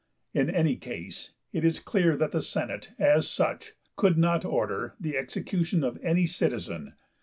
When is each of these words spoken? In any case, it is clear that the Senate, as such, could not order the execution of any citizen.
In 0.33 0.49
any 0.49 0.77
case, 0.77 1.31
it 1.53 1.63
is 1.63 1.79
clear 1.79 2.17
that 2.17 2.31
the 2.31 2.41
Senate, 2.41 2.91
as 2.97 3.29
such, 3.29 3.73
could 3.95 4.17
not 4.17 4.43
order 4.43 4.95
the 4.99 5.15
execution 5.15 5.83
of 5.83 5.99
any 6.01 6.25
citizen. 6.25 6.93